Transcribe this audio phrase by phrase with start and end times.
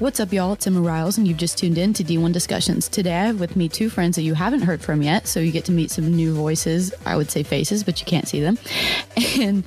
[0.00, 0.54] What's up, y'all?
[0.54, 2.88] It's Emma Riales, and you've just tuned in to D1 Discussions.
[2.88, 5.52] Today, I have with me two friends that you haven't heard from yet, so you
[5.52, 6.94] get to meet some new voices.
[7.04, 8.56] I would say faces, but you can't see them.
[9.38, 9.62] And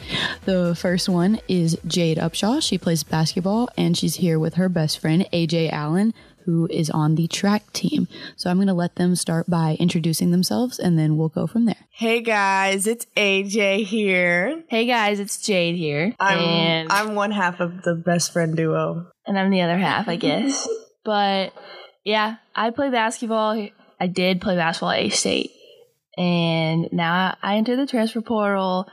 [0.46, 2.64] the first one is Jade Upshaw.
[2.64, 7.16] She plays basketball, and she's here with her best friend, AJ Allen, who is on
[7.16, 8.08] the track team.
[8.36, 11.66] So I'm going to let them start by introducing themselves, and then we'll go from
[11.66, 11.88] there.
[11.92, 14.64] Hey guys, it's AJ here.
[14.70, 16.14] Hey guys, it's Jade here.
[16.20, 19.08] I'm and I'm one half of the best friend duo.
[19.26, 20.68] and I'm the other half, I guess.
[21.06, 21.54] but
[22.04, 23.68] yeah, I play basketball.
[24.00, 25.52] I did play basketball at A State.
[26.18, 28.88] And now I entered the transfer portal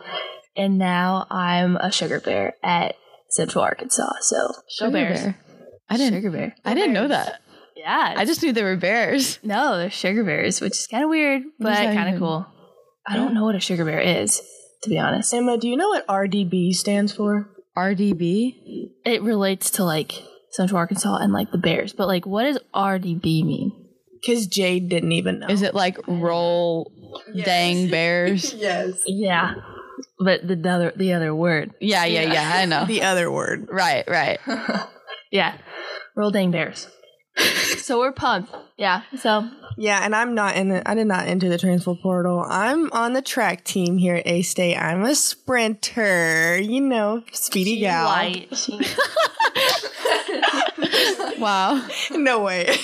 [0.57, 2.95] and now I'm a sugar bear at
[3.29, 4.11] Central Arkansas.
[4.21, 5.23] So Sugar go Bears.
[5.23, 5.37] Bear.
[5.91, 6.19] I didn't.
[6.19, 6.55] Sugar bear.
[6.65, 7.43] I didn't know that.
[7.77, 8.15] Yeah.
[8.17, 9.39] I just knew they were bears.
[9.45, 12.47] No, they're sugar bears, which is kind of weird, but does that kind of cool.
[13.07, 14.41] I don't know what a sugar bear is,
[14.83, 15.33] to be honest.
[15.35, 17.51] Emma, do you know what RDB stands for?
[17.77, 18.55] RDB.
[19.05, 20.13] It relates to like
[20.53, 23.73] Central Arkansas and like the Bears, but like, what does RDB mean?
[24.21, 25.47] Because Jade didn't even know.
[25.49, 26.93] Is it like roll
[27.45, 28.53] dang bears?
[28.53, 29.03] Yes.
[29.07, 29.55] Yeah,
[30.19, 31.73] but the other the other word.
[31.81, 32.53] Yeah, yeah, yeah.
[32.57, 32.85] I know.
[32.87, 33.69] The other word.
[33.71, 34.39] right, right.
[35.31, 35.57] Yeah,
[36.17, 36.89] roll dang bears.
[37.79, 38.55] so we're pumped.
[38.77, 39.03] Yeah.
[39.19, 42.45] So Yeah, and I'm not in the, I did not enter the transfer portal.
[42.49, 44.77] I'm on the track team here at A State.
[44.77, 48.07] I'm a sprinter, you know, speedy she gal.
[48.07, 48.49] white.
[48.57, 48.81] She,
[51.39, 51.87] Wow.
[52.11, 52.75] No way.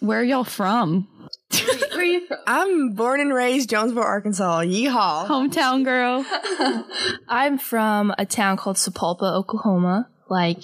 [0.00, 1.06] Where are y'all from?
[1.52, 2.38] where are you from?
[2.46, 4.60] I'm born and raised Jonesboro, Arkansas.
[4.62, 5.26] Yeehaw.
[5.28, 6.24] Hometown girl.
[7.28, 10.62] I'm from a town called Sapulpa, Oklahoma, like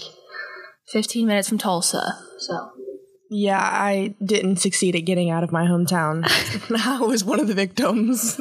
[0.88, 2.18] 15 minutes from Tulsa.
[2.38, 2.70] So
[3.28, 6.24] Yeah, I didn't succeed at getting out of my hometown.
[6.86, 8.36] I was one of the victims.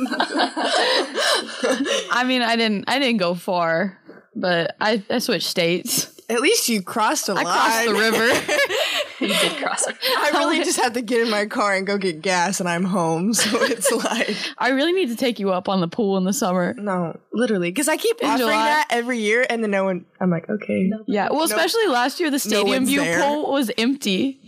[2.12, 4.00] I mean, I didn't I didn't go far,
[4.36, 6.12] but I, I switched states.
[6.30, 7.46] At least you crossed a I line.
[7.48, 8.28] I crossed the river.
[9.20, 9.96] you did cross it.
[10.04, 12.84] I really just have to get in my car and go get gas, and I'm
[12.84, 13.34] home.
[13.34, 16.34] So it's like, I really need to take you up on the pool in the
[16.34, 16.74] summer.
[16.78, 18.66] no, literally, because I keep In offering July.
[18.66, 20.06] that every year, and then no one.
[20.20, 23.20] I'm like, okay, Yeah, well, especially last year, the Stadium one's View there.
[23.22, 24.40] pool was empty.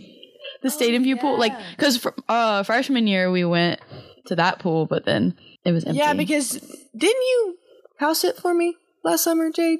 [0.62, 3.80] The Stadium View pool, like, because fr- uh, freshman year we went
[4.26, 5.98] to that pool, but then it was empty.
[5.98, 6.52] yeah, because
[6.96, 7.56] didn't you
[7.98, 8.74] house it for me
[9.04, 9.78] last summer, Jade?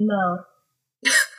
[0.00, 0.38] No.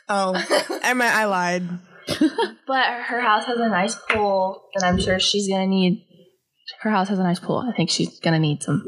[0.08, 0.34] Oh,
[0.84, 1.64] I meant I lied.
[2.68, 6.06] But her house has a nice pool, and I'm sure she's gonna need.
[6.82, 7.58] Her house has a nice pool.
[7.68, 8.84] I think she's gonna need some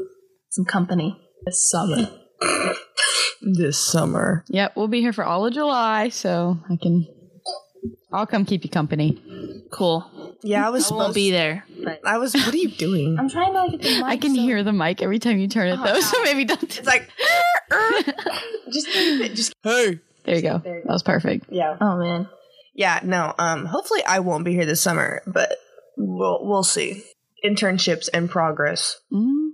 [0.50, 2.08] some company this summer.
[3.44, 7.04] This summer, Yep, we'll be here for all of July, so I can.
[8.12, 9.20] I'll come keep you company.
[9.72, 10.36] Cool.
[10.44, 12.34] yeah, I was I won't be there, but I was.
[12.34, 13.16] What are you doing?
[13.18, 14.04] I'm trying to get the mic.
[14.04, 16.44] I can so- hear the mic every time you turn it, oh, though, so maybe
[16.44, 16.62] don't.
[16.62, 17.10] It's like,
[18.72, 19.34] just keep it.
[19.34, 19.98] Just hey.
[20.22, 20.58] There you go.
[20.58, 21.46] That was perfect.
[21.50, 21.76] Yeah.
[21.80, 22.28] Oh man.
[22.74, 23.34] Yeah, no.
[23.38, 25.56] Um, hopefully I won't be here this summer, but
[25.96, 27.04] we'll we'll see.
[27.44, 29.00] Internships in progress.
[29.12, 29.50] Mm.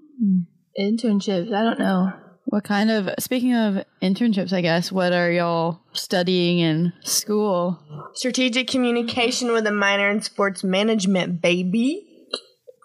[0.78, 1.52] Internships.
[1.52, 2.12] I don't know.
[2.44, 7.78] What kind of, speaking of internships, I guess, what are y'all studying in school?
[8.14, 12.06] Strategic communication with a minor in sports management, baby.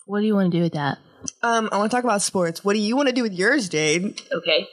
[0.06, 0.98] What do you want to do with that?
[1.42, 2.64] Um, I want to talk about sports.
[2.64, 4.22] What do you want to do with yours, Jade?
[4.32, 4.68] Okay.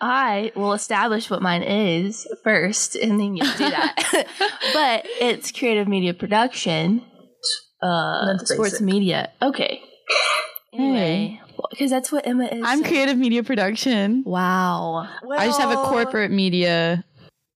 [0.00, 3.94] I will establish what mine is first, and then you'll do that.
[4.74, 7.02] but it's creative media production,
[7.82, 8.86] uh, That's sports basic.
[8.86, 9.32] media.
[9.40, 9.80] Okay.
[10.74, 12.62] Anyway, because that's what Emma is.
[12.64, 14.22] I'm so- creative media production.
[14.26, 15.06] Wow.
[15.30, 17.04] I just have a corporate media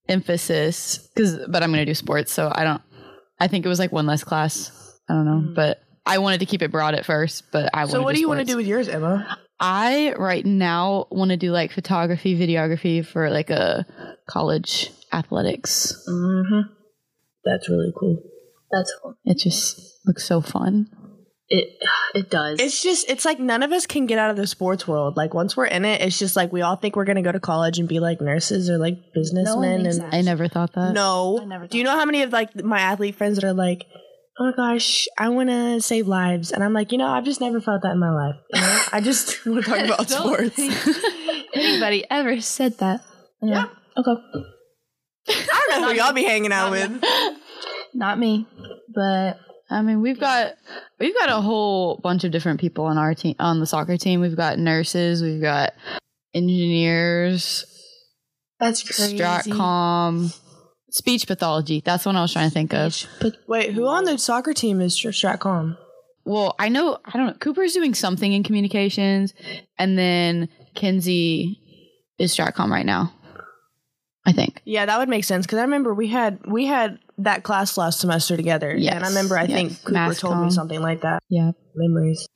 [0.08, 2.82] emphasis, because, but I'm going to do sports, so I don't,
[3.40, 4.70] I think it was like one less class.
[5.08, 7.86] I don't know, but I wanted to keep it broad at first, but I wanted
[7.86, 7.92] to.
[7.92, 9.38] So what do you want to do with yours, Emma?
[9.58, 13.86] I right now want to do like photography, videography for like a
[14.28, 15.94] college athletics.
[16.08, 16.72] Mm-hmm.
[17.44, 18.22] That's really cool.
[18.70, 19.14] That's cool.
[19.24, 20.88] It just looks so fun.
[21.48, 21.68] It
[22.14, 22.60] it does.
[22.60, 25.16] It's just it's like none of us can get out of the sports world.
[25.16, 27.40] Like once we're in it, it's just like we all think we're gonna go to
[27.40, 30.16] college and be like nurses or like businessmen thinks and that.
[30.16, 30.92] I never thought that.
[30.92, 31.40] No.
[31.40, 33.54] I never Do you thought know how many of like my athlete friends that are
[33.54, 33.86] like,
[34.38, 37.40] oh my gosh, I want to save lives, and I'm like, you know, I've just
[37.40, 38.36] never felt that in my life.
[38.52, 38.82] You know?
[38.92, 40.58] I just want to talk about sports.
[41.54, 43.02] anybody ever said that.
[43.42, 43.66] Yeah.
[43.96, 44.22] Okay.
[45.28, 47.02] I don't know who y'all be hanging out with.
[47.94, 48.46] Not me,
[48.94, 49.38] but
[49.70, 50.54] I mean, we've got
[51.00, 54.20] we've got a whole bunch of different people on our team on the soccer team.
[54.20, 55.72] We've got nurses, we've got
[56.34, 57.64] engineers,
[58.58, 59.18] that's crazy.
[59.18, 60.38] Stratcom,
[60.90, 61.82] speech pathology.
[61.84, 63.04] That's what I was trying to think of.
[63.20, 65.76] But Wait, who on the soccer team is Stratcom?
[66.24, 67.32] Well, I know I don't know.
[67.34, 69.32] Cooper's doing something in communications,
[69.78, 71.60] and then Kenzie
[72.18, 73.12] is Stratcom right now.
[74.28, 74.60] I think.
[74.64, 78.00] Yeah, that would make sense because I remember we had we had that class last
[78.00, 78.74] semester together.
[78.76, 79.50] Yes, And I remember, I yes.
[79.52, 80.44] think Cooper Math told comm.
[80.46, 81.22] me something like that.
[81.30, 81.52] Yeah.
[81.76, 82.26] Memories.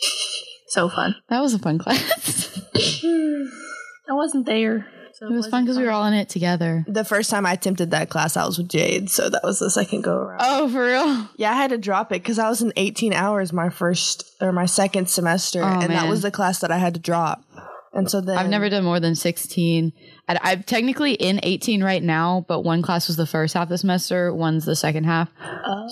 [0.69, 1.17] So fun.
[1.29, 2.61] That was a fun class.
[2.75, 4.87] I wasn't there.
[5.21, 6.83] So it was fun because we were all in it together.
[6.89, 9.71] The first time I attempted that class, I was with Jade, so that was the
[9.71, 10.41] second go around.
[10.43, 11.29] Oh, for real?
[11.37, 14.51] Yeah, I had to drop it because I was in 18 hours my first or
[14.51, 17.45] my second semester, Oh, and that was the class that I had to drop.
[17.93, 19.93] And so then I've never done more than 16.
[20.27, 23.69] I, I'm technically in 18 right now, but one class was the first half of
[23.69, 25.29] the semester, one's the second half.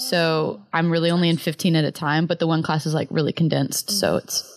[0.08, 0.66] So oh.
[0.72, 3.32] I'm really only in 15 at a time, but the one class is like really
[3.32, 3.90] condensed.
[3.90, 4.22] So mm.
[4.22, 4.50] it's,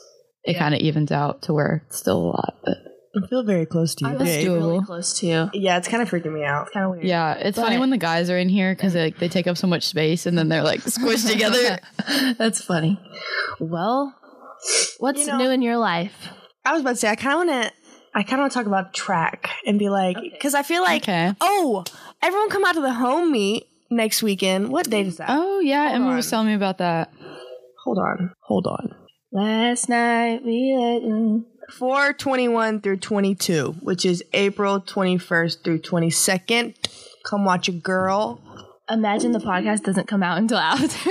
[0.44, 2.56] it kind of evens out to where it's still a lot.
[2.64, 2.78] But
[3.16, 4.18] I feel very close to you.
[4.18, 4.48] That's Jade.
[4.48, 4.56] doable.
[4.72, 5.28] really close to.
[5.28, 5.50] You.
[5.54, 6.68] Yeah, it's kind of freaking me out.
[6.68, 7.04] It's kind of weird.
[7.04, 9.58] yeah, it's funny when the guys are in here because they, like, they take up
[9.58, 11.80] so much space and then they're like squished together.
[12.38, 13.00] That's funny.
[13.60, 14.16] Well,
[15.00, 16.30] what's You know- new in your life?
[16.64, 17.72] I was about to say I kind of want to.
[18.14, 21.04] I kind of want to talk about track and be like, because I feel like,
[21.04, 21.34] Okay.
[21.40, 21.86] oh,
[22.22, 24.70] everyone come out to the home meet next weekend.
[24.70, 25.28] What date is that?
[25.30, 25.92] Oh, yeah.
[25.94, 26.16] Emma on.
[26.18, 27.12] was telling me about that.
[27.86, 28.94] Hold on, hold on.
[29.32, 31.44] Last night we let mm.
[31.72, 36.76] 421 through 22, which is April 21st through 22nd.
[37.26, 38.42] Come watch a girl.
[38.90, 41.10] Imagine the podcast doesn't come out until after.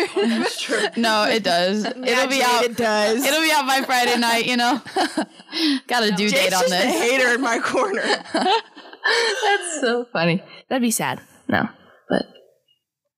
[1.01, 1.85] No, it does.
[1.85, 2.65] It'll be out.
[2.65, 3.25] It does.
[3.25, 4.81] It'll be out by Friday night, you know?
[5.87, 7.01] Got a due Jade's date on just a this.
[7.01, 8.03] hater in my corner.
[8.33, 10.43] That's so funny.
[10.69, 11.21] That'd be sad.
[11.49, 11.69] No,
[12.09, 12.27] but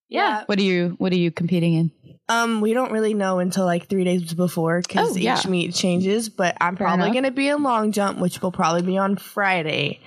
[0.09, 0.45] yeah.
[0.47, 1.91] What are you what are you competing in?
[2.33, 5.39] Um, we don't really know until like three days before because Oh, yeah.
[5.39, 6.29] each meet changes.
[6.29, 7.13] But I'm probably enough.
[7.15, 10.01] going to be in long jump, which will probably be on Friday,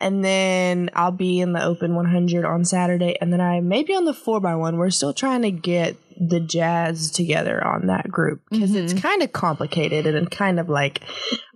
[0.00, 3.94] and then I'll be in the open 100 on Saturday, and then I may be
[3.94, 4.76] on the four by one.
[4.78, 9.02] We're still trying to get the jazz together on that group because it's Mm-hmm.
[9.02, 11.00] kind of complicated and kind of like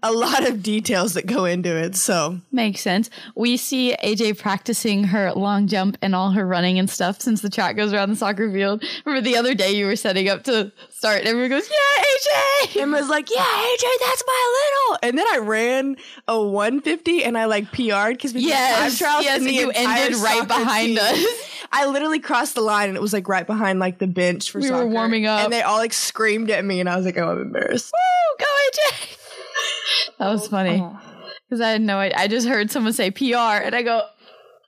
[0.04, 1.94] a lot of details that go into it.
[1.96, 3.08] So Makes sense.
[3.36, 7.50] We see AJ practicing her long jump and all her running and stuff since the
[7.50, 8.82] track goes around the soccer field.
[9.04, 12.02] Remember the other day you were setting up to start and everyone goes, Yeah,
[12.74, 12.80] AJ!
[12.82, 14.58] Emma's like, yeah, AJ, that's my
[14.90, 14.98] little.
[15.08, 15.96] And then I ran
[16.28, 19.70] a 150 and I like PR'd because we did Yes, time trials yes, and you
[19.74, 21.48] ended right behind team- us.
[21.74, 24.60] I literally crossed the line and it was like right behind like the bench for
[24.60, 25.44] We were warming up.
[25.44, 27.92] And they all like screamed at me and I was like, oh, I'm embarrassed.
[27.92, 29.18] Woo, go AJ!
[30.18, 30.80] That was funny.
[30.80, 31.00] Oh.
[31.48, 32.16] Because I had no idea.
[32.18, 34.02] I just heard someone say PR and I go,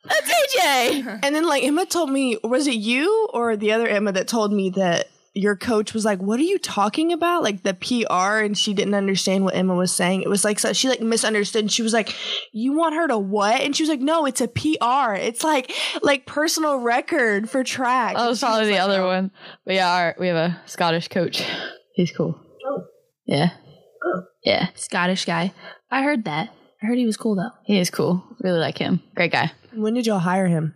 [0.02, 1.20] That's AJ!
[1.22, 4.52] And then like Emma told me, was it you or the other Emma that told
[4.52, 8.56] me that your coach was like, "What are you talking about?" Like the PR, and
[8.56, 10.22] she didn't understand what Emma was saying.
[10.22, 11.62] It was like so she like misunderstood.
[11.62, 12.14] And she was like,
[12.52, 15.14] "You want her to what?" And she was like, "No, it's a PR.
[15.14, 15.72] It's like
[16.02, 19.32] like personal record for track." Oh, was probably the other one.
[19.66, 21.42] But yeah, our, we have a Scottish coach.
[21.94, 22.40] He's cool.
[22.66, 22.84] Oh.
[23.26, 23.50] Yeah.
[24.04, 24.22] Oh.
[24.44, 24.68] Yeah.
[24.74, 25.52] Scottish guy.
[25.90, 26.50] I heard that.
[26.82, 27.50] I heard he was cool though.
[27.64, 28.22] He is cool.
[28.40, 29.02] Really like him.
[29.14, 29.52] Great guy.
[29.72, 30.74] When did y'all hire him?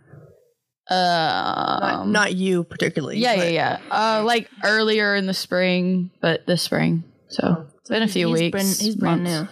[0.89, 3.19] Um, Not you particularly.
[3.19, 4.19] yeah, but- yeah, yeah.
[4.19, 7.03] Uh, like earlier in the spring, but this spring.
[7.29, 8.51] So it's been a few he's weeks.
[8.51, 9.47] Brand, he's brand new.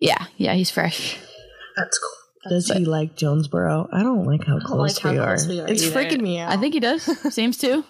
[0.00, 1.18] Yeah, yeah, he's fresh.
[1.76, 2.50] That's cool.
[2.50, 3.88] Does he like Jonesboro?
[3.92, 5.48] I don't like how close, like how we, close are.
[5.48, 5.98] we are It's either.
[6.04, 6.50] freaking me out.
[6.52, 7.02] I think he does.
[7.34, 7.84] Seems to.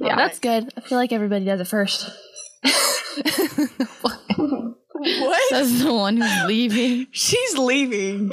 [0.00, 0.72] Yeah, that's good.
[0.76, 2.10] I feel like everybody does it first.
[4.02, 5.40] what?
[5.50, 7.06] That's the one who's leaving.
[7.10, 8.32] She's leaving.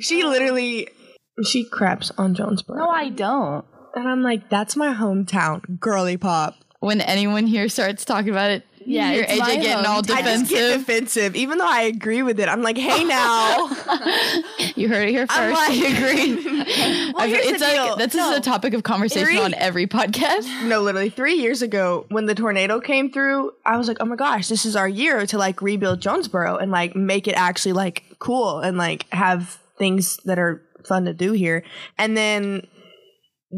[0.00, 0.88] She literally
[1.44, 2.78] she craps on Jonesboro.
[2.78, 3.64] No, I don't.
[3.94, 6.54] and I'm like, that's my hometown, girly pop.
[6.80, 10.14] When anyone here starts talking about it, Yeah, you hear AJ getting all hometown.
[10.16, 10.86] I just get defensive.
[10.86, 12.48] defensive, even though I agree with it.
[12.48, 13.68] I'm like, hey now.
[14.76, 15.38] You heard it here first.
[15.40, 16.32] I'm like- I agree.
[17.16, 17.96] I feel- here's it's the like deal.
[17.96, 18.30] this No.
[18.32, 20.46] is a topic of conversation Three- on every podcast.
[20.68, 24.16] no, literally three years ago when the tornado came through, I was like, oh my
[24.16, 28.04] gosh, this is our year to like rebuild Jonesboro and like make it actually like
[28.18, 31.64] cool and like have things that are fun to do here.
[31.98, 32.66] And then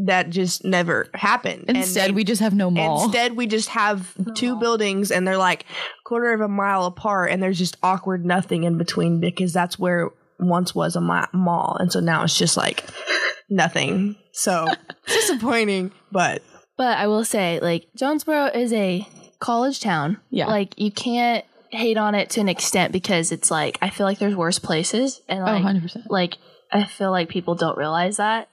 [0.05, 1.65] that just never happened.
[1.67, 3.03] And Instead, they- we just have no mall.
[3.05, 5.65] Instead, we just have two buildings and they're like
[6.05, 10.09] quarter of a mile apart, and there's just awkward nothing in between because that's where
[10.39, 12.83] once was a ma- mall, and so now it's just like
[13.49, 14.15] nothing.
[14.31, 14.67] So
[15.05, 16.41] it's disappointing, but
[16.77, 19.05] But I will say, like, Jonesboro is a
[19.39, 20.17] college town.
[20.29, 20.45] Yeah.
[20.47, 24.17] Like, you can't hate on it to an extent because it's like, I feel like
[24.19, 25.21] there's worse places.
[25.27, 26.05] And, oh, like, 100%.
[26.09, 26.37] like,
[26.71, 28.49] I feel like people don't realize that.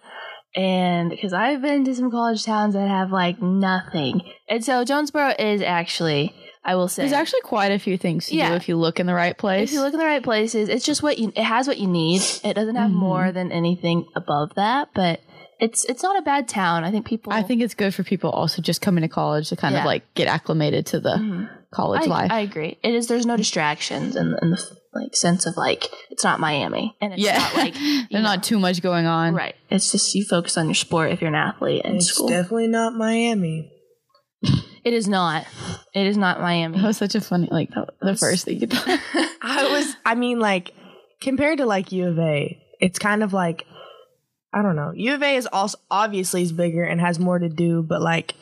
[0.54, 4.22] And because I've been to some college towns that have, like, nothing.
[4.48, 8.36] And so Jonesboro is actually, I will say, There's actually quite a few things to
[8.36, 8.50] Yeah.
[8.50, 9.68] do if you look in the right place.
[9.68, 11.86] if you look in the right places, it's just what you, it has what you
[11.86, 12.22] need.
[12.42, 12.94] It doesn't have Mhm.
[12.94, 15.20] more than anything above that, but
[15.60, 16.84] it's, it's not a bad town.
[16.84, 19.56] I think people, I think it's good for people also just coming to college to
[19.56, 22.30] kind of like get acclimated to the college I, life.
[22.32, 22.78] I agree.
[22.82, 23.08] It is.
[23.08, 27.22] There's no distractions in, in the like sense of like it's not Miami and it's
[27.22, 29.34] yeah, not like you there's not too much going on.
[29.34, 29.54] right.
[29.70, 32.28] It's just you focus on your sport if you're an athlete in It's school.
[32.28, 33.70] definitely not Miami.
[34.84, 35.46] it is not.
[35.94, 36.78] It is not Miami.
[36.78, 39.00] That was such a funny, like the was- first thing you thought.
[39.42, 40.74] I was, I mean, like,
[41.20, 43.64] compared to like U of A, it's kind of like,
[44.52, 44.92] I don't know.
[44.94, 48.34] U of A is also obviously is bigger and has more to do, but like,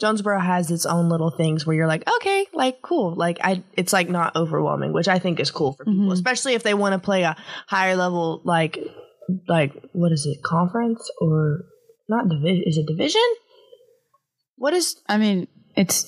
[0.00, 3.92] Jonesboro has its own little things where you're like, okay, like cool, like I, it's
[3.92, 6.12] like not overwhelming, which I think is cool for people, Mhm.
[6.12, 8.78] especially if they want to play a higher level, like,
[9.48, 11.64] like what is it, conference or
[12.08, 12.62] not division?
[12.66, 13.20] Is it division?
[14.56, 16.04] What is I mean, it's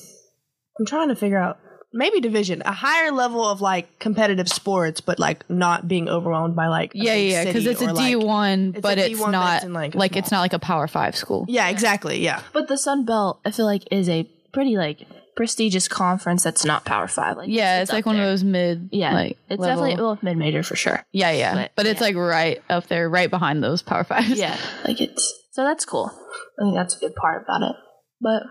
[0.78, 1.58] I'm trying to figure out
[1.92, 6.68] maybe division, a higher level of like competitive sports, but like not being overwhelmed by
[6.68, 9.18] like a yeah, big yeah, because it's a or, like- D one, it's but it's
[9.20, 11.44] D1 not in, like, like, it's not like a Power Five school.
[11.48, 12.18] Yeah, exactly.
[12.20, 16.64] Yeah, But the Sun Belt, I feel like, is a pretty like prestigious conference that's
[16.64, 17.36] not Power Five.
[17.38, 18.24] Like Yeah, it's, up like one there.
[18.26, 18.88] of those mid.
[18.92, 21.04] Yeah, like it's level- definitely well mid major for sure.
[21.12, 22.06] Yeah, yeah, but- but, it's yeah.
[22.06, 24.38] like right up there, right behind those Power Fives.
[24.38, 26.10] Yeah, like it's so that's cool.
[26.58, 27.76] I think that's a good part about it.
[28.20, 28.42] But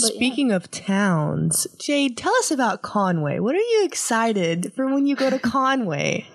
[0.00, 0.16] But, yeah.
[0.16, 3.38] Speaking of towns, Jade, tell us about Conway.
[3.38, 6.26] What are you excited for when you go to Conway?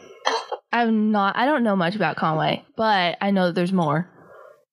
[0.71, 1.35] I'm not.
[1.37, 4.09] I don't know much about Conway, but I know that there's more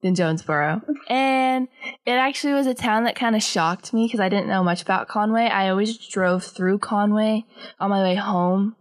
[0.03, 0.81] than Jonesboro.
[1.09, 1.69] And
[2.07, 4.81] it actually was a town that kind of shocked me because I didn't know much
[4.81, 5.45] about Conway.
[5.49, 7.45] I always drove through Conway
[7.79, 8.77] on my way home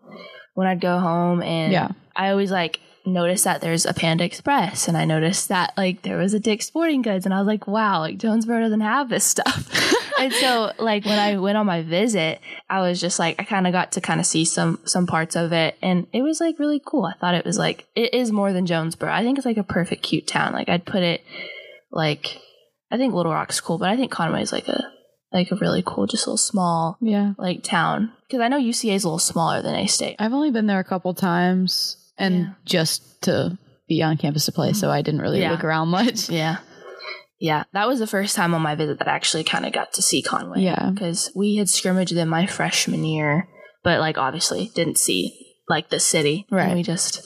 [0.54, 1.90] when I'd go home, and Yeah.
[2.16, 2.80] I always like
[3.10, 6.68] noticed that there's a Panda Express, and I noticed that like there was a Dick's
[6.68, 9.72] Sporting Goods, and I was like, wow, like Jonesboro doesn't have this stuff.
[10.20, 12.40] and so like when I went on my visit,
[12.70, 15.36] I was just like I kind of got to kind of see some some parts
[15.36, 17.06] of it, and it was like really cool.
[17.06, 19.12] I thought it was like it is more than Jonesboro.
[19.12, 20.54] I think it's like a perfect cute town.
[20.54, 21.24] Like I'd put it
[21.92, 22.40] like
[22.92, 24.92] I think Little Rock's cool, but I think Conway is like a
[25.32, 27.34] like a really cool, just little small yeah.
[27.38, 30.16] like town because I know UCA is a little smaller than A State.
[30.20, 32.50] I've only been there a couple times, and Yeah.
[32.66, 33.58] just to
[33.88, 34.92] be on campus to play, so mm.
[34.92, 35.52] I didn't really Yeah.
[35.52, 36.30] look around much.
[36.42, 36.58] Yeah.
[37.42, 39.94] Yeah, that was the first time on my visit that I actually kind of got
[39.94, 40.62] to see Conway.
[40.62, 40.90] Yeah.
[40.94, 43.48] Because we had scrimmaged them my freshman year,
[43.82, 46.46] but like obviously didn't see like the city.
[46.52, 46.76] And Right.
[46.76, 47.26] we just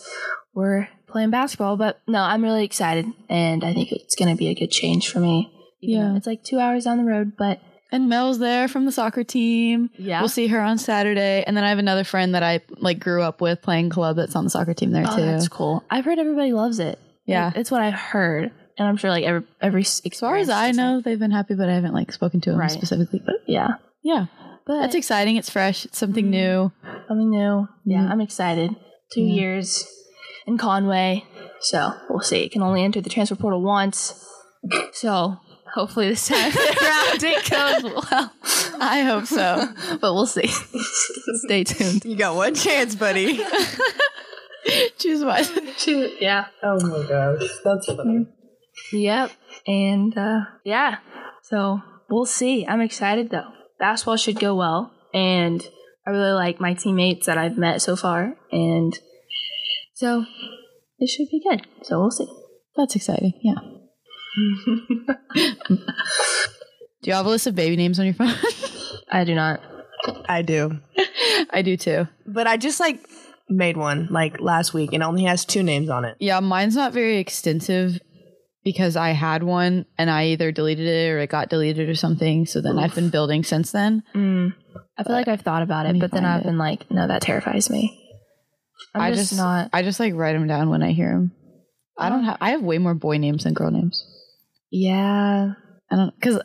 [0.53, 1.77] were playing basketball.
[1.77, 5.09] But no, I'm really excited and I think it's going to be a good change
[5.09, 5.51] for me.
[5.81, 6.15] Yeah.
[6.15, 7.59] It's like two hours down the road, but
[7.93, 9.89] And Mel's there from the soccer team.
[9.97, 10.19] yeah.
[10.19, 13.21] We'll see her on Saturday, and then I have another friend that I like grew
[13.21, 15.21] up with playing club that's on the soccer team there Oh, too.
[15.21, 15.83] that's cool.
[15.91, 16.97] I've heard everybody loves it.
[17.25, 17.45] Yeah.
[17.47, 18.51] Like, it's what I've heard.
[18.79, 21.69] And I'm sure like every, every As far as I know, they've been happy, but
[21.69, 22.71] I haven't like spoken to them Right.
[22.71, 23.21] specifically.
[23.23, 23.75] But Yeah.
[24.03, 24.25] yeah,
[24.65, 25.35] But that's exciting.
[25.35, 25.85] It's fresh.
[25.85, 26.29] It's something Mhm.
[26.31, 26.71] new.
[27.07, 27.67] something new.
[27.85, 28.11] Yeah, Mhm.
[28.11, 28.75] I'm excited.
[29.13, 29.33] Two Yeah.
[29.41, 29.85] years
[30.47, 31.25] in Conway.
[31.61, 32.49] So we'll see.
[32.49, 34.19] Can only enter the transfer portal once.
[34.93, 35.37] So
[35.73, 38.33] hopefully this time around it goes well.
[38.79, 39.67] I hope so.
[39.99, 40.47] But we'll see.
[41.45, 42.05] Stay tuned.
[42.05, 43.43] You got one chance, buddy.
[44.97, 45.51] Choose wise.
[46.19, 46.45] yeah.
[46.61, 48.27] oh my gosh, that's funny.
[48.91, 49.31] Yep.
[49.67, 50.97] And uh, yeah.
[51.43, 52.65] So we'll see.
[52.65, 53.49] I'm excited though.
[53.79, 54.91] Basketball should go well.
[55.13, 55.65] And
[56.07, 58.35] I really like my teammates that I've met so far.
[58.51, 58.97] And
[59.93, 60.25] so
[60.99, 61.67] it should be good.
[61.83, 62.27] So we'll see.
[62.75, 63.33] That's exciting.
[63.43, 63.72] Yeah.
[65.67, 68.33] Do you have a list of baby names on your phone?
[69.11, 69.61] I do not.
[70.27, 70.79] I do,
[71.51, 72.07] I do too.
[72.25, 72.99] but I just like
[73.49, 76.15] made one like last week and only has two names on it.
[76.19, 77.99] Yeah, mine's not very extensive
[78.63, 82.45] because I had one and I either deleted it or it got deleted or something.
[82.45, 84.03] So then I've been building since then.
[84.15, 84.53] Mm.
[84.97, 86.45] I feel like I've thought about it, but then I've it.
[86.45, 87.99] been like, no, that terrifies me.
[88.95, 89.69] I'm I just, just not.
[89.73, 91.31] I just like write them down when I hear them.
[91.97, 92.37] I don't have.
[92.41, 94.03] I have way more boy names than girl names.
[94.75, 95.51] Yeah,
[95.91, 96.41] I don't because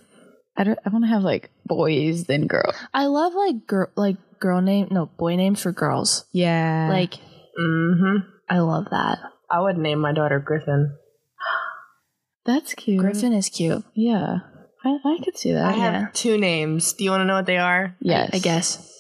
[0.55, 0.79] I don't.
[0.85, 2.77] I want to have like boys than girls.
[2.93, 6.27] I love like girl, like girl name, no boy names for girls.
[6.33, 7.15] Yeah, Like
[7.59, 8.29] Mm-hmm.
[8.51, 9.19] I love that.
[9.51, 10.95] I would name my daughter Griffin.
[12.45, 13.01] that's cute.
[13.01, 13.83] Griffin is cute.
[13.95, 14.41] Yeah,
[14.85, 15.65] I, I could see that.
[15.65, 16.93] I have two names.
[16.93, 17.97] Do you want to know what they are?
[18.01, 18.93] yes, I guess.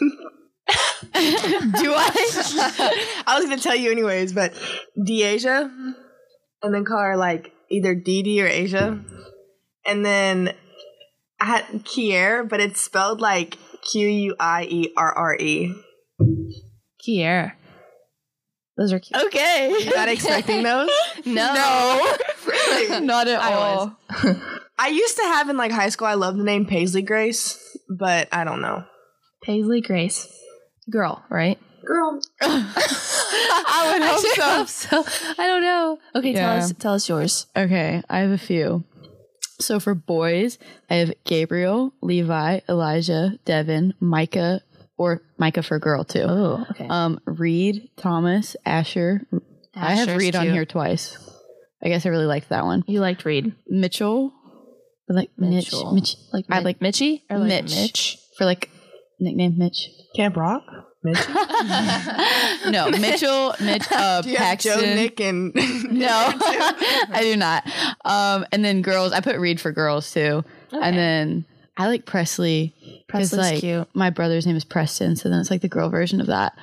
[0.00, 3.22] do I?
[3.26, 4.54] I was gonna tell you anyways, but
[4.96, 5.70] Deasia,
[6.62, 9.16] and then call her like either Dee Dee or Asia, hmm.
[9.84, 10.54] and then
[11.40, 13.58] I had Kier, but it's spelled like
[13.90, 15.74] Q U I E R R E.
[17.06, 17.52] Kier.
[18.76, 19.22] Those are cute.
[19.26, 19.74] okay.
[19.84, 20.90] You not expecting those?
[21.24, 21.54] No.
[21.54, 22.16] No.
[22.46, 23.00] really?
[23.06, 23.98] Not at I all.
[24.78, 26.06] I used to have in like high school.
[26.06, 27.58] I love the name Paisley Grace,
[27.88, 28.84] but I don't know.
[29.42, 30.28] Paisley Grace.
[30.90, 31.58] Girl, right?
[31.86, 34.94] Girl, I would hope so.
[35.02, 35.32] hope so.
[35.42, 35.98] I don't know.
[36.16, 37.46] Okay, tell us tell us yours.
[37.56, 38.84] Okay, I have a few.
[39.60, 40.58] So for boys,
[40.90, 44.60] I have Gabriel, Levi, Elijah, Devin, Micah,
[44.98, 46.24] or Micah for girl too.
[46.26, 46.86] Oh, okay.
[46.88, 49.26] Um, Reed, Thomas, Asher.
[49.74, 51.16] I have Asher's Reed on here twice.
[51.82, 52.82] I guess I really liked that one.
[52.86, 53.54] You liked Reed.
[53.68, 54.32] Mitchell,
[55.08, 55.92] I like Mitchell.
[55.92, 57.74] Mitch, Mitch, Like I like Mitchie or like Mitch.
[57.76, 58.18] Mitch.
[58.36, 58.70] for like
[59.20, 59.88] nickname Mitch.
[60.16, 60.62] Camp Rock.
[61.06, 61.28] Mitch.
[62.68, 65.54] No, Mitchell, Mitch, uh, Do you have Joe, Nick, and
[65.90, 67.66] No, I do not.
[68.04, 70.44] Um, and then girls, I put Reed for girls too.
[70.72, 70.78] Okay.
[70.82, 71.44] And then
[71.76, 72.74] I like Presley.
[73.08, 73.88] Presley's like, cute.
[73.94, 76.58] My brother's name is Preston, so then it's like the girl version of that.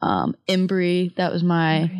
[0.00, 1.90] Um, Embry, that was my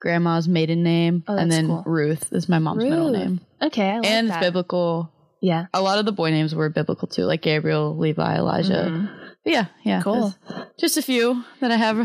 [0.00, 1.82] grandma's maiden name, Oh, and then cool.
[1.86, 3.40] Ruth is my mom's middle name.
[3.62, 4.38] Okay, I like and that.
[4.42, 5.10] it's biblical.
[5.42, 5.66] Yeah.
[5.72, 8.88] A lot of the boy names were biblical too, like Gabriel, Levi, Elijah.
[8.90, 9.16] Mhm.
[9.44, 10.34] Yeah, yeah, Cool.
[10.78, 11.98] Just a few that I have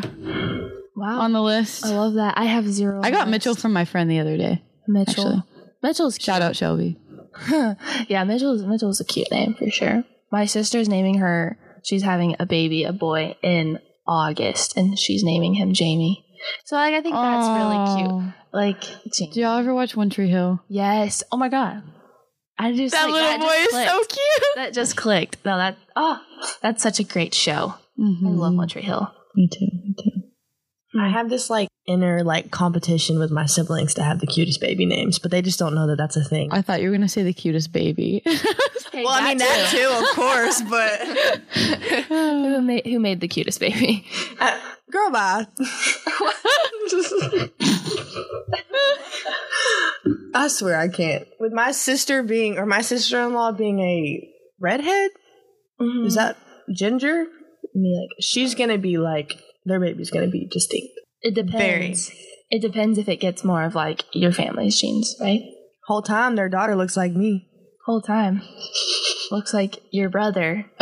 [0.95, 1.19] Wow.
[1.19, 1.85] on the list.
[1.85, 2.37] I love that.
[2.37, 3.01] I have zero.
[3.03, 4.63] I got the Mitchell from my friend the other day.
[4.87, 5.27] Mitchell.
[5.27, 5.43] actually.
[5.83, 6.97] Mitchell's Shout out Shelby.
[7.47, 7.77] cute.
[8.07, 10.03] yeah, Mitchell's Mitchell's a cute name for sure.
[10.31, 11.57] My sister's naming her.
[11.83, 16.25] She's having a baby, a boy, in August, and she's naming him Jamie.
[16.63, 18.33] So like, I think that's really cute.
[18.53, 18.81] Like,
[19.13, 19.31] Jamie.
[19.33, 20.59] Do y'all ever watch One Tree Hill?
[20.69, 21.23] yes.
[21.31, 21.83] Oh my god.
[22.57, 24.43] I just That like, little that boy just is so cute.
[24.55, 25.43] That just clicked.
[25.45, 26.21] No, that oh,
[26.61, 27.73] that's such a great show.
[27.97, 28.37] I Mhm.
[28.37, 29.11] love One Tree Hill.
[29.35, 29.84] Me too.
[30.99, 34.85] I have this like inner like competition with my siblings to have the cutest baby
[34.85, 36.51] names, but they just don't know that that's a thing.
[36.51, 38.21] I thought you were gonna say the cutest baby.
[38.25, 40.99] well, I mean that too, of course, but
[42.07, 44.05] Who made, who made the cutest baby?
[44.39, 44.59] uh,
[44.91, 45.47] girl, bye.
[50.33, 51.27] I swear I can't.
[51.39, 55.11] With my sister being, or my sister in law being a redhead,
[55.79, 56.05] Mm-hmm.
[56.05, 56.37] is that
[56.73, 57.25] ginger?
[57.73, 60.93] Me like she's gonna be like their baby's gonna be distinct.
[61.21, 62.11] It depends.
[62.49, 65.41] It depends if it gets more of like your family's genes, right?
[65.87, 67.47] Whole time their daughter looks like me.
[67.85, 68.41] Whole time.
[69.31, 70.65] Looks like your brother.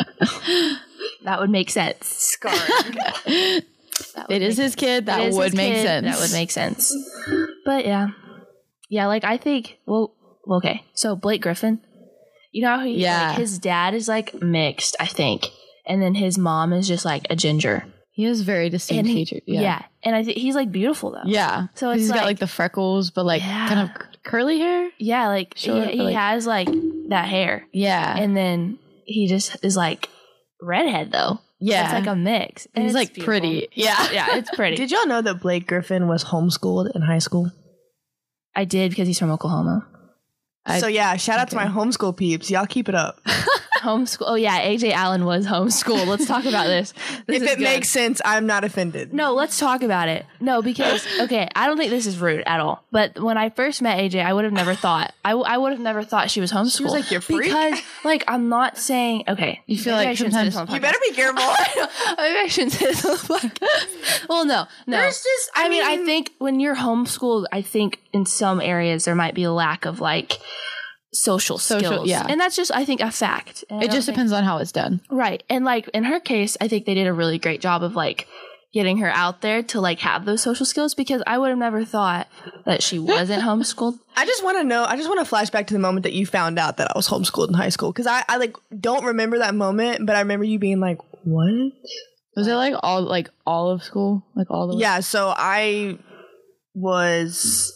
[1.24, 2.08] that would make sense.
[2.08, 2.54] Scar.
[3.26, 5.06] it is his kid.
[5.06, 6.06] That would make sense.
[6.06, 6.94] That would make sense.
[7.66, 8.10] But yeah.
[8.90, 10.14] Yeah, like I think well
[10.46, 10.84] well, okay.
[10.94, 11.82] So Blake Griffin.
[12.52, 13.30] You know how he Yeah.
[13.30, 15.48] like, his dad is like mixed, I think.
[15.88, 17.86] And then his mom is just like a ginger.
[18.16, 19.42] He has very distinct And he, features.
[19.48, 19.62] yeah.
[19.62, 19.82] Yeah.
[20.04, 21.24] And I think he's like beautiful though.
[21.26, 21.68] Yeah.
[21.76, 23.68] so it's he's got like- like the freckles, but like Yeah.
[23.68, 23.90] kind of
[24.24, 24.90] curly hair.
[25.00, 26.70] Yeah, like Short, he, he like- has like
[27.10, 27.66] that hair.
[27.74, 28.16] Yeah.
[28.18, 30.10] and then he just is like
[30.62, 31.40] redhead though.
[31.60, 31.86] yeah.
[31.86, 32.68] it's like a mix.
[32.76, 33.26] And he's it's like beautiful.
[33.32, 33.68] pretty.
[33.74, 34.08] Yeah.
[34.14, 34.76] Yeah, it's pretty.
[34.76, 37.52] Did y'all know that Blake Griffin was homeschooled in high school?
[38.56, 39.88] I did because he's from Oklahoma.
[40.68, 42.52] I- so yeah, shout out to my homeschool peeps.
[42.52, 43.20] Y'all keep it up.
[43.84, 44.24] Homeschool.
[44.28, 46.08] Oh yeah, AJ Allen was homeschooled.
[46.08, 46.94] Let's talk about this.
[47.28, 47.64] This if it good.
[47.64, 49.14] makes sense, I'm not offended.
[49.14, 50.26] No, let's talk about it.
[50.42, 52.84] No, because okay, I don't think this is rude at all.
[52.92, 55.14] But when I first met AJ, I would have never thought.
[55.24, 56.90] I, w- I would have never thought she was homeschooled.
[56.90, 59.62] like, "You freak." because like I'm not saying okay.
[59.68, 61.44] You feel like I shouldn't say this sometimes- You better be careful.
[62.18, 64.28] Maybe I shouldn't say this on the podcast.
[64.30, 64.98] Well, no, no.
[64.98, 69.06] There's just- I I mean, I think when you're homeschooled, I think in some areas
[69.06, 70.40] there might be a lack of like
[71.14, 72.08] social Social- skills.
[72.10, 72.26] yeah.
[72.28, 73.64] and that's just I think a fact.
[73.70, 75.02] And It just think- depends on how it's done.
[75.10, 75.44] right?
[75.50, 78.28] And like in her case, I think they did a really great job of like
[78.74, 81.86] getting her out there to like have those social skills because I would have never
[81.86, 82.28] thought
[82.66, 84.00] that she wasn't homeschooled.
[84.16, 84.84] I just want to know.
[84.84, 86.94] I just want to flash back to the moment that you found out that I
[86.96, 90.22] was homeschooled in high school because I, I like don't remember that moment, but I
[90.22, 91.72] remember you being like, "What?"
[92.36, 94.26] Was it like all like all of school?
[94.36, 94.78] Like all the?
[94.78, 95.02] Yeah.
[95.02, 96.00] So I
[96.74, 97.72] was.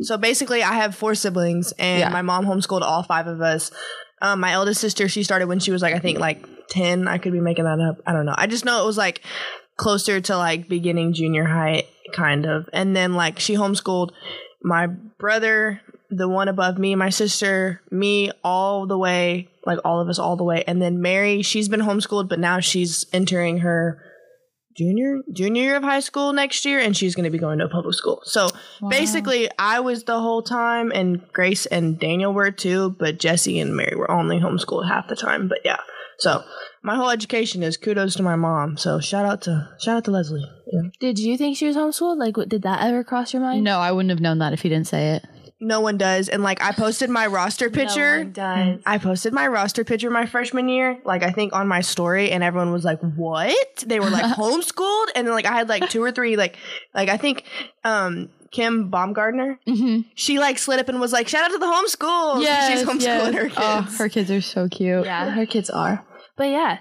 [0.00, 2.08] So basically, I have four siblings, and Yeah.
[2.10, 3.70] my mom homeschooled all five of us.
[4.22, 7.06] Um, my eldest sister, she started when she was like I think like ten.
[7.08, 7.98] I could be making that up.
[8.06, 8.34] I don't know.
[8.36, 9.20] I just know it was like
[9.76, 12.68] closer to like beginning junior high, kind of.
[12.72, 14.10] And then like she homeschooled
[14.62, 15.80] my brother,
[16.10, 20.36] the one above me, my sister, me, all the way, like all of us all
[20.36, 20.64] the way.
[20.66, 24.00] And then Mary, she's been homeschooled, but now she's entering her
[24.76, 27.66] junior junior year of high school next year and she's going to be going to
[27.66, 28.20] a public school.
[28.24, 28.48] So
[28.88, 33.76] basically I was the whole time and Grace and Daniel were too, but Jesse and
[33.76, 35.78] Mary were only homeschooled half the time, but yeah.
[36.18, 36.44] So
[36.82, 38.76] my whole education is kudos to my mom.
[38.76, 40.44] So shout out to shout out to Leslie.
[40.70, 40.90] Yeah.
[41.00, 42.18] Did you think she was homeschooled?
[42.18, 43.64] Like, what, did that ever cross your mind?
[43.64, 45.24] No, I wouldn't have known that if you didn't say it.
[45.60, 48.18] No one does and like I posted my roster picture.
[48.18, 48.80] one does.
[48.84, 52.42] I posted my roster picture my freshman year, like I think on my story, and
[52.42, 56.02] everyone was like, "What?" They were like homeschooled, and then like I had like two
[56.02, 56.56] or three, like
[56.94, 57.44] like I think
[57.84, 60.08] um Kim Baumgartner, Mm-hmm.
[60.14, 63.34] she like slid up and was like, "Shout out to the homeschool." Yeah, she's homeschooling
[63.34, 63.54] her kids.
[63.58, 65.04] Oh, her kids are so cute.
[65.06, 66.04] Yeah, her kids are.
[66.36, 66.78] But yeah,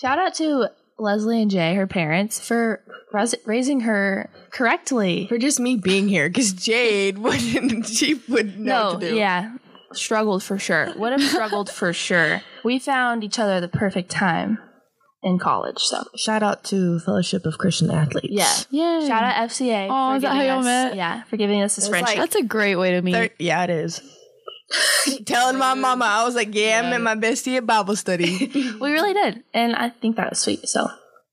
[0.00, 0.68] shout out to
[1.02, 5.26] Leslie and Jay, her parents, for ras- raising her correctly.
[5.28, 9.16] For just me being here, because Jade wouldn't, she would know no, what to do.
[9.16, 9.56] yeah,
[9.92, 10.92] struggled for sure.
[10.96, 12.42] Would have struggled for sure.
[12.64, 14.58] We found each other the perfect time.
[15.24, 15.78] in college.
[15.78, 18.28] So Shout out to Fellowship of Christian Athletes.
[18.30, 18.52] yeah.
[18.70, 19.06] Yeah.
[19.06, 19.86] Shout out FCA.
[19.90, 20.96] Oh, for is that how giving y'all us- met?
[20.96, 22.18] Yeah, for giving us this It's friendship.
[22.18, 23.12] like- That's a great way to meet.
[23.14, 24.00] Thir- yeah, it is.
[25.26, 28.50] Telling my mama, I was like, yeah, I'm met my bestie at Bible study.
[28.80, 30.66] we really did, and I think that was sweet.
[30.68, 30.86] So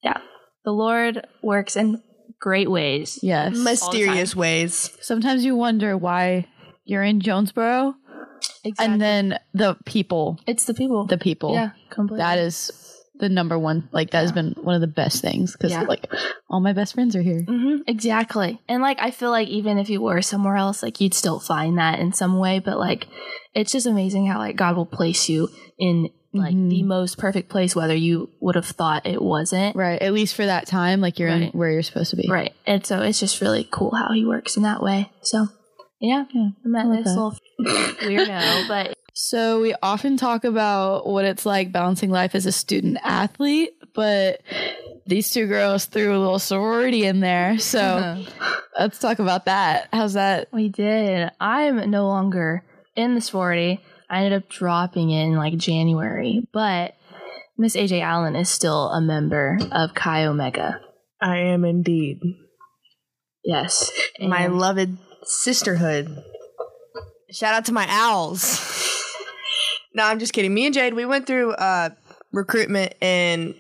[0.04, 0.17] yeah,
[0.65, 2.02] the Lord works in
[2.39, 3.19] great ways.
[3.21, 3.56] yes.
[3.58, 4.95] Mysterious ways.
[5.02, 6.47] Sometimes you wonder why
[6.86, 7.95] you're in Jonesboro,
[8.63, 8.93] Exactly.
[8.93, 11.06] and then the people, it's the people.
[11.06, 11.54] the people.
[11.54, 12.19] yeah, completely.
[12.23, 12.71] That is
[13.19, 13.89] the number one.
[13.91, 15.82] Like that has been one of the best things because Yeah.
[15.84, 16.05] like
[16.49, 17.43] all my best friends are here.
[17.43, 18.60] hmm exactly.
[18.67, 21.77] And like, I feel like even if you were somewhere else, like you'd still find
[21.77, 22.60] that in some way.
[22.60, 23.08] But like,
[23.53, 26.69] it's just amazing how like God will place you in like Mhm.
[26.69, 29.75] the most perfect place, whether you would have thought it wasn't.
[29.75, 29.99] Right.
[30.01, 32.27] At least for that time, like you're in where you're supposed to be.
[32.29, 32.53] Right.
[32.67, 35.12] And so it's just really cool how he works in that way.
[35.23, 35.47] So
[35.99, 37.15] yeah, Yeah, I met I this that.
[37.15, 37.36] little
[38.01, 42.99] weirdo, but So we often talk about what it's like balancing life as a student
[43.03, 44.39] athlete, but
[45.08, 47.60] these two girls threw a little sorority in there.
[47.60, 48.53] So uh-huh.
[48.79, 49.89] let's talk about that.
[49.91, 50.47] How's that?
[50.53, 51.29] we did.
[51.38, 52.63] I'm no longer
[52.95, 53.82] in the sorority.
[54.10, 56.93] I ended up dropping in like January, but
[57.58, 60.79] Miss AJ Allen is still a member of Chi Omega.
[61.21, 62.21] I am indeed.
[63.43, 63.91] Yes.
[64.17, 66.08] My And- loved sisterhood.
[67.32, 68.95] Shout out to my owls.
[69.93, 70.54] No, I'm just kidding.
[70.54, 71.89] Me and Jade, we went through uh,
[72.32, 73.56] recruitment in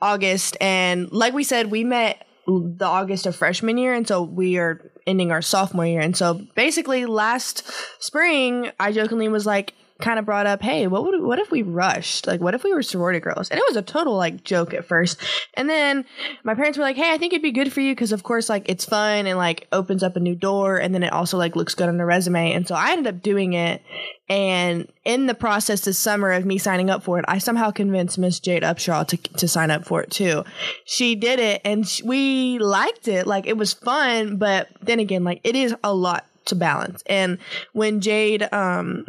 [0.00, 4.56] August, and like we said, we met the August of freshman year, and so we
[4.58, 6.00] are ending our sophomore year.
[6.00, 7.70] And so basically, last
[8.02, 11.62] spring, I jokingly was like, kind of brought up, hey, what would what if we
[11.62, 12.26] rushed?
[12.26, 13.48] Like, what if we were sorority girls?
[13.48, 15.20] And it was a total like joke at first,
[15.54, 16.04] and then
[16.44, 18.48] my parents were like, hey, I think it'd be good for you because of course
[18.48, 21.56] like it's fun and like opens up a new door, and then it also like
[21.56, 22.52] looks good on the resume.
[22.52, 23.82] And so I ended up doing it.
[24.30, 28.18] And in the process this summer of me signing up for it, I somehow convinced
[28.18, 30.44] Miss Jade Upshaw to, to sign up for it too.
[30.84, 33.26] She did it and sh- we liked it.
[33.26, 37.02] Like it was fun, but then again, like it is a lot to balance.
[37.06, 37.38] And
[37.72, 39.06] when Jade, um,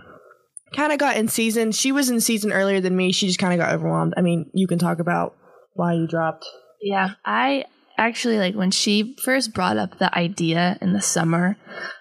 [0.74, 3.12] kind of got in season, she was in season earlier than me.
[3.12, 4.14] She just kind of got overwhelmed.
[4.18, 5.36] I mean, you can talk about
[5.74, 6.46] why you dropped.
[6.82, 7.66] Yeah, I
[7.98, 11.58] actually like when she first brought up the idea in the summer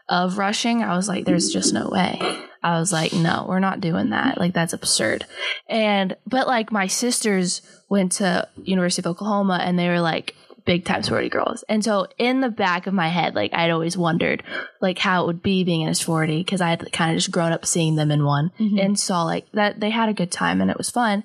[0.08, 2.20] of rushing, I was like, there's just no way.
[2.62, 4.38] I was like, no, we're not doing that.
[4.38, 5.24] Like that's absurd.
[5.68, 10.34] And but like my sisters went to University of Oklahoma and they were like
[10.68, 11.64] big time sorority girls.
[11.66, 14.42] And so in the back of my head, like I'd always wondered
[14.82, 17.30] like how it would be being in a sorority because I had kind of just
[17.30, 18.78] grown up seeing them in one mm-hmm.
[18.78, 21.24] and saw like that they had a good time and it was fun.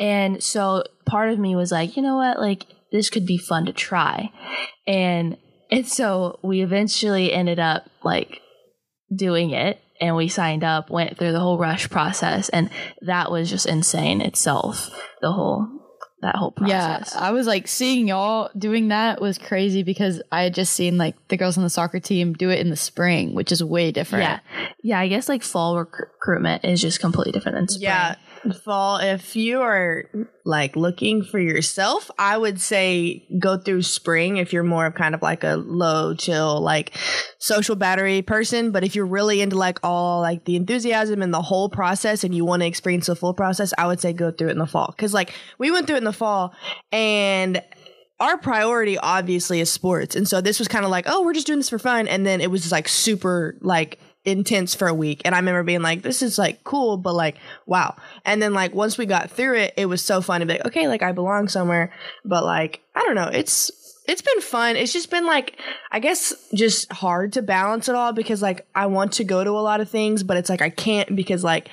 [0.00, 3.66] And so part of me was like, you know what, like this could be fun
[3.66, 4.32] to try.
[4.84, 5.36] And
[5.70, 8.40] and so we eventually ended up like
[9.14, 12.68] doing it and we signed up, went through the whole rush process and
[13.02, 14.90] that was just insane itself.
[15.20, 15.81] The whole
[16.22, 17.12] that whole process.
[17.14, 20.96] Yeah, I was like seeing y'all doing that was crazy because I had just seen
[20.96, 23.92] like the girls on the soccer team do it in the spring, which is way
[23.92, 24.22] different.
[24.24, 24.40] Yeah.
[24.82, 27.82] Yeah, I guess like fall recru- recruitment is just completely different than spring.
[27.82, 28.14] Yeah.
[28.64, 30.04] Fall, if you are
[30.44, 35.14] like looking for yourself, I would say go through spring if you're more of kind
[35.14, 36.96] of like a low, chill, like
[37.38, 38.72] social battery person.
[38.72, 42.34] But if you're really into like all like the enthusiasm and the whole process and
[42.34, 44.66] you want to experience the full process, I would say go through it in the
[44.66, 44.94] fall.
[44.98, 46.54] Cause like we went through it in the fall
[46.90, 47.62] and
[48.18, 50.14] our priority obviously is sports.
[50.14, 52.06] And so this was kind of like, oh, we're just doing this for fun.
[52.06, 55.22] And then it was like super like intense for a week.
[55.24, 57.96] And I remember being like, this is like cool, but like, wow.
[58.24, 60.66] And then like once we got through it, it was so fun to be like,
[60.66, 61.92] okay, like I belong somewhere.
[62.24, 63.70] But like, I don't know, it's
[64.06, 64.76] it's been fun.
[64.76, 65.58] It's just been like,
[65.90, 69.50] I guess just hard to balance it all because like I want to go to
[69.50, 71.68] a lot of things, but it's like I can't because like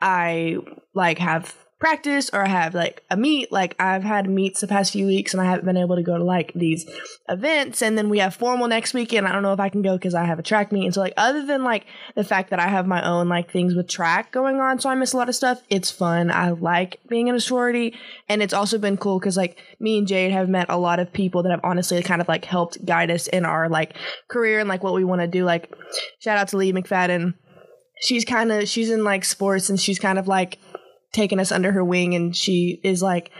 [0.00, 0.56] I
[0.94, 3.52] like have practice or I have like a meet.
[3.52, 6.16] Like I've had meets the past few weeks and I haven't been able to go
[6.16, 6.90] to like these
[7.28, 7.82] events.
[7.82, 9.28] And then we have formal next weekend.
[9.28, 10.86] I don't know if I can go because I have a track meet.
[10.86, 13.74] And so like other than like the fact that I have my own like things
[13.74, 15.60] with track going on, so I miss a lot of stuff.
[15.68, 16.30] It's fun.
[16.30, 17.94] I like being in a sorority,
[18.30, 21.12] and it's also been cool because like me and Jade have met a lot of
[21.12, 23.94] people that have honestly kind of like helped guide us in our like
[24.28, 25.44] career and like what we want to do.
[25.44, 25.70] Like
[26.18, 27.34] shout out to Lee McFadden.
[28.00, 30.58] She's kind of she's in like sports and she's kind of like
[31.14, 33.30] taken us under her wing and she is like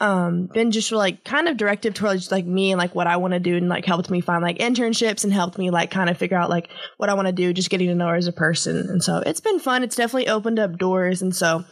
[0.00, 3.34] um been just like kind of directive towards like me and like what I want
[3.34, 6.18] to do and like helped me find like internships and helped me like kind of
[6.18, 6.68] figure out like
[6.98, 8.76] what I want to do just getting to know her as a person.
[8.76, 9.82] And so it's been fun.
[9.82, 11.22] It's definitely opened up doors.
[11.22, 11.64] And so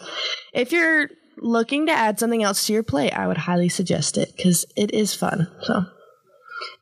[0.53, 4.33] if you're looking to add something else to your plate I would highly suggest it
[4.41, 5.49] cuz it is fun.
[5.63, 5.85] So.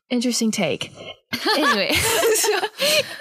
[0.09, 0.91] Interesting take.
[1.57, 2.59] Anyway, so,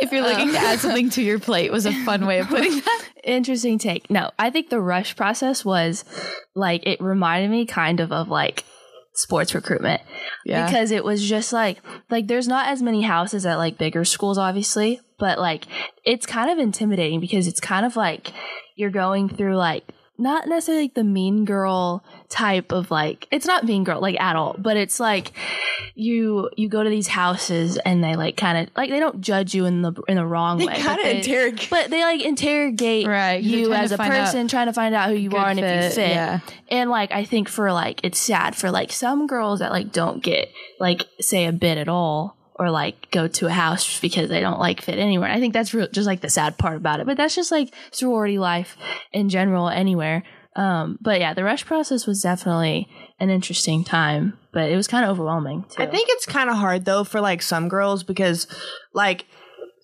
[0.01, 2.73] If you're looking to add something to your plate was a fun way of putting
[2.81, 3.05] that.
[3.25, 4.11] interesting take.
[4.11, 6.05] No, I think the rush process was
[6.55, 8.64] like it reminded me kind of of like
[9.14, 10.01] sports recruitment
[10.47, 10.66] Yeah.
[10.66, 14.38] because it was just like like there's not as many houses at like bigger schools
[14.38, 15.66] obviously but like
[16.05, 18.33] it's kind of intimidating because it's kind of like
[18.77, 19.83] you're going through like
[20.20, 24.35] not necessarily like the mean girl type of like it's not mean girl like at
[24.37, 25.33] all but it's like
[25.94, 29.54] you you go to these houses and they like kind of like they don't judge
[29.54, 31.68] you in the in the wrong They way but kind of they- interrogate.
[31.70, 35.31] but they like interrogate Right, you as a person trying to find out who you
[35.33, 36.40] are and if you fit, fit yeah.
[36.68, 40.22] and like I think for like it's sad for like some girls that like don't
[40.22, 40.48] get
[40.81, 44.59] like say a bit at all or like go to a house because they don't
[44.59, 45.31] like fit anywhere.
[45.31, 47.07] I think that's real, just like the sad part about it.
[47.07, 48.77] But that's just like sorority life
[49.12, 50.25] in general anywhere.
[50.57, 52.88] Um, but yeah, the rush process was definitely
[53.21, 55.83] an interesting time, but it was kind of overwhelming too.
[55.83, 58.49] I think it's kind of hard though for like some girls because
[58.92, 59.27] like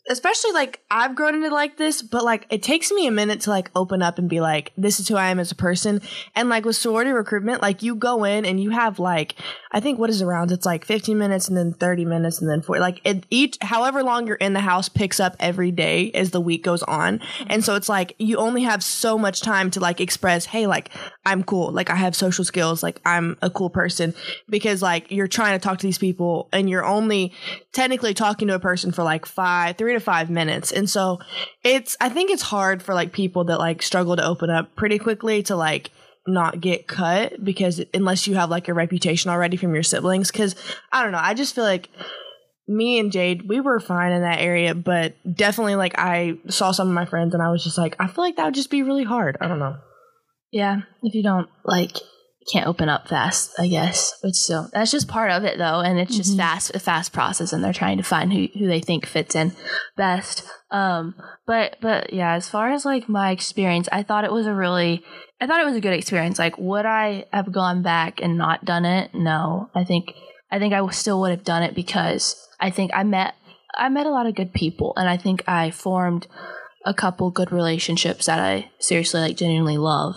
[0.08, 3.50] especially like I've grown into like this, but like it takes me a minute to
[3.50, 6.02] like open up and be like, this is who I am as a person.
[6.34, 9.34] And like with sorority recruitment, like you go in and you have like,
[9.72, 12.60] I think what is around, it's like 15 minutes and then 30 minutes and then
[12.60, 16.32] 40, like it, each, however long you're in the house picks up every day as
[16.32, 17.20] the week goes on.
[17.46, 20.90] And so it's like you only have so much time to like express, hey, like
[21.24, 21.72] I'm cool.
[21.72, 22.82] Like I have social skills.
[22.82, 24.14] Like I'm a cool person
[24.50, 27.32] because like you're trying to talk to these people and you're only
[27.72, 30.70] technically talking to a person for like five, three to five minutes.
[30.72, 31.20] And so
[31.62, 34.98] it's, I think it's hard for like people that like struggle to open up pretty
[34.98, 35.90] quickly to like
[36.26, 40.30] not get cut because unless you have like a reputation already from your siblings.
[40.30, 40.54] Cause
[40.92, 41.20] I don't know.
[41.20, 41.88] I just feel like
[42.66, 46.88] me and Jade, we were fine in that area, but definitely like I saw some
[46.88, 48.82] of my friends and I was just like, I feel like that would just be
[48.82, 49.36] really hard.
[49.40, 49.76] I don't know.
[50.50, 51.96] Yeah, if you don't like
[52.50, 54.12] can't open up fast, I guess.
[54.22, 57.52] Which so that's just part of it though, and it's just fast a fast process
[57.52, 59.52] and they're trying to find who who they think fits in
[59.96, 60.44] best.
[60.70, 61.14] Um
[61.46, 65.02] but but yeah, as far as like my experience, I thought it was a really
[65.40, 66.38] I thought it was a good experience.
[66.38, 69.14] Like would I have gone back and not done it?
[69.14, 69.70] No.
[69.74, 70.12] I think
[70.50, 73.34] I think I still would have done it because I think I met
[73.76, 76.26] I met a lot of good people and I think I formed
[76.84, 80.16] a couple good relationships that I seriously like genuinely love.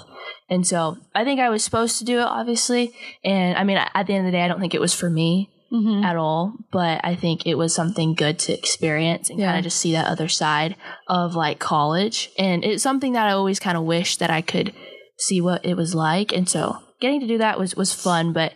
[0.49, 2.93] And so I think I was supposed to do it, obviously.
[3.23, 5.09] And I mean, at the end of the day, I don't think it was for
[5.09, 6.05] me Mm-hmm.
[6.05, 9.47] at all, but I think it was something good to experience and Yeah.
[9.47, 10.77] kind of just see that other side
[11.09, 12.29] of like college.
[12.39, 14.73] And it's something that I always kind of wish that I could
[15.17, 16.31] see what it was like.
[16.31, 18.53] And so getting to do that was, was fun, but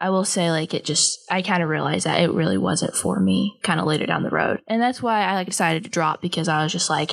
[0.00, 3.20] I will say like it just, I kind of realized that it really wasn't for
[3.20, 4.62] me kind of later down the road.
[4.66, 7.12] And that's why I like decided to drop because I was just like,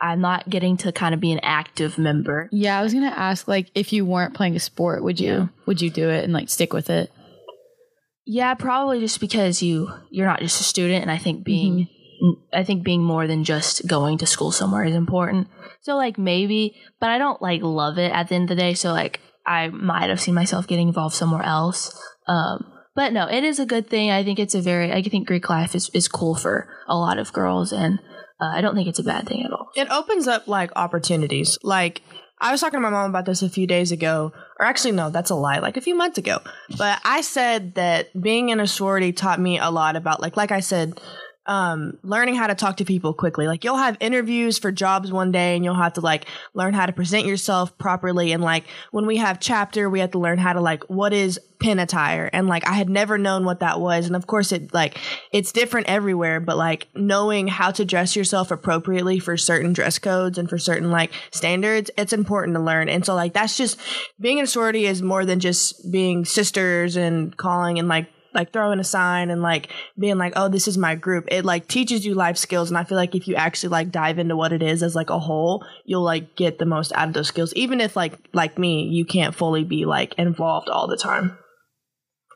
[0.00, 2.48] I'm not getting to kind of be an active member.
[2.52, 5.80] Yeah, I was gonna ask like if you weren't playing a sport, would you would
[5.80, 7.10] you do it and like stick with it?
[8.26, 11.88] Yeah, probably just because you you're not just a student, and I think being
[12.52, 15.48] I think being more than just going to school somewhere is important.
[15.82, 18.74] So like maybe, but I don't like love it at the end of the day.
[18.74, 21.98] So like I might have seen myself getting involved somewhere else.
[22.26, 24.10] Um, but no, it is a good thing.
[24.10, 27.18] I think it's a very I think Greek life is is cool for a lot
[27.18, 27.98] of girls, and
[28.40, 29.70] uh, I don't think it's a bad thing at all.
[29.74, 31.58] It opens up like opportunities.
[31.62, 32.02] Like
[32.40, 35.10] I was talking to my mom about this a few days ago, or actually no,
[35.10, 36.38] that's a lie, like a few months ago.
[36.78, 40.50] But I said that being in a sorority taught me a lot about like like
[40.50, 41.00] I said,
[41.46, 43.46] um, learning how to talk to people quickly.
[43.46, 46.86] Like you'll have interviews for jobs one day and you'll have to like learn how
[46.86, 48.32] to present yourself properly.
[48.32, 51.40] And like when we have chapter, we have to learn how to like what is
[51.58, 52.28] pin attire.
[52.32, 54.06] And like I had never known what that was.
[54.06, 54.98] And of course it like
[55.32, 60.36] it's different everywhere, but like knowing how to dress yourself appropriately for certain dress codes
[60.36, 62.88] and for certain like standards, it's important to learn.
[62.88, 63.80] And so like that's just
[64.20, 68.52] being in a sorority is more than just being sisters and calling and like like
[68.52, 71.26] throwing a sign and like being like, oh, this is my group.
[71.28, 72.70] It like teaches you life skills.
[72.70, 75.10] And I feel like if you actually like dive into what it is as like
[75.10, 77.52] a whole, you'll like get the most out of those skills.
[77.54, 81.38] Even if like like me, you can't fully be like involved all the time.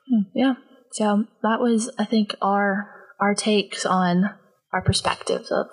[0.08, 0.54] Hmm, yeah.
[0.92, 2.88] So that was, I think, our
[3.20, 4.30] our takes on
[4.72, 5.66] our perspectives of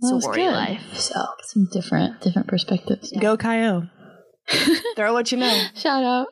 [0.00, 0.94] That was sorority life.
[0.94, 3.12] So Some different different perspectives.
[3.20, 3.88] Go Chi O.
[4.96, 5.66] Throw what you know.
[5.74, 6.26] Shout out.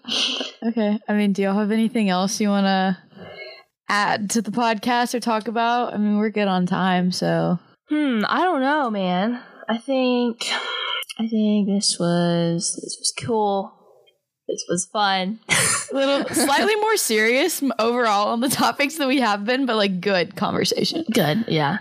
[0.63, 0.99] Okay.
[1.09, 2.99] I mean, do y'all have anything else you want to
[3.91, 5.93] add to the podcast or talk about?
[5.93, 9.43] I mean, we're good on time, so Hmm, I don't know, man.
[9.69, 10.47] I think
[11.19, 13.73] I think this was this was cool.
[14.49, 15.41] This was fun.
[15.49, 15.55] a
[15.95, 20.37] little slightly more serious overall on the topics that we have been, but like good
[20.37, 21.05] conversation.
[21.13, 21.79] Good, yeah.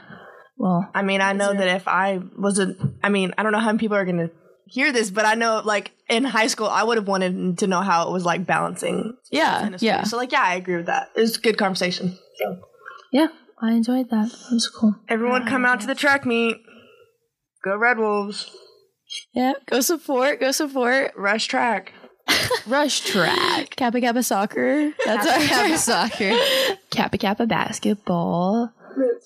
[0.58, 3.68] Well, I mean, I know that if I wasn't, I mean, I don't know how
[3.68, 4.32] many people are going to
[4.70, 7.82] hear this, but I know like in high school, I would have wanted to know
[7.82, 9.16] how it was like balancing.
[9.32, 9.88] Yeah, in a school.
[9.88, 10.04] yeah.
[10.04, 11.10] So like, yeah, I agree with that.
[11.16, 12.18] It was a good conversation.
[12.38, 12.58] So
[13.12, 13.28] yeah,
[13.62, 14.28] I enjoyed that.
[14.28, 14.96] It was cool.
[15.08, 16.58] everyone come out to the track meet.
[17.64, 18.50] Go Red Wolves.
[19.34, 21.14] Yeah, go support, go support.
[21.18, 21.94] Rush track.
[22.68, 24.92] rush track, Kappa Kappa soccer.
[25.04, 26.34] That's our Kappa soccer,
[26.92, 28.72] Kappa Kappa basketball,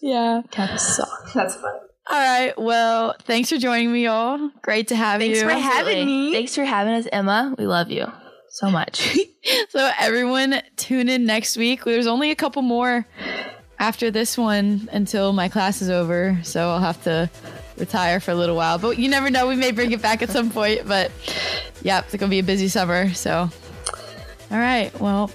[0.01, 0.41] yeah.
[0.51, 1.31] Kappa soccer.
[1.35, 1.79] That's fun.
[2.09, 2.53] All right.
[2.57, 4.49] Well, thanks for joining me, y'all.
[4.61, 5.47] Great to have Thanks you.
[5.47, 6.33] for having me.
[6.33, 7.55] Thanks for having us, Emma.
[7.57, 8.11] We love you
[8.49, 9.17] so much.
[9.71, 11.83] So everyone tune in next week.
[11.83, 13.05] There's only a couple more
[13.77, 16.39] after this one until my class is over.
[16.43, 17.29] So I'll have to
[17.77, 18.77] retire for a little while.
[18.77, 19.47] But you never know.
[19.49, 20.87] We may bring it back at some point.
[20.87, 21.11] But
[21.81, 23.13] yeah, it's gonna be a busy summer.
[23.13, 23.49] So
[24.49, 24.97] all right.
[25.01, 25.29] Well,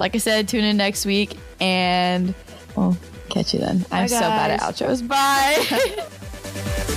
[0.00, 2.34] like I said, tune in next week and
[2.74, 2.96] we'll
[3.34, 3.84] Catch you then.
[3.90, 5.06] I'm Bye, so bad at outros.
[5.08, 6.06] Bye.